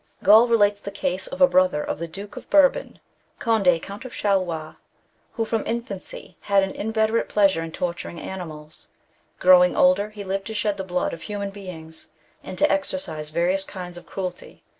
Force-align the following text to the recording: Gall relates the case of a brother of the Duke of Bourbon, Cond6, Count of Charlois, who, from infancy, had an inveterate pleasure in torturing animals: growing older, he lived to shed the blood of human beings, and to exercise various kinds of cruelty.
Gall 0.23 0.47
relates 0.47 0.81
the 0.81 0.89
case 0.89 1.27
of 1.27 1.41
a 1.41 1.47
brother 1.47 1.83
of 1.83 1.99
the 1.99 2.07
Duke 2.07 2.35
of 2.35 2.49
Bourbon, 2.49 2.97
Cond6, 3.39 3.79
Count 3.83 4.03
of 4.03 4.11
Charlois, 4.13 4.77
who, 5.33 5.45
from 5.45 5.63
infancy, 5.67 6.35
had 6.41 6.63
an 6.63 6.71
inveterate 6.71 7.29
pleasure 7.29 7.61
in 7.61 7.71
torturing 7.71 8.19
animals: 8.19 8.87
growing 9.37 9.77
older, 9.77 10.09
he 10.09 10.23
lived 10.23 10.47
to 10.47 10.55
shed 10.55 10.77
the 10.77 10.83
blood 10.83 11.13
of 11.13 11.21
human 11.21 11.51
beings, 11.51 12.09
and 12.43 12.57
to 12.57 12.71
exercise 12.71 13.29
various 13.29 13.63
kinds 13.63 13.95
of 13.95 14.07
cruelty. 14.07 14.63